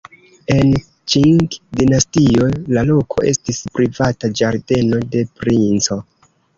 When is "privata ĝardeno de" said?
3.79-5.27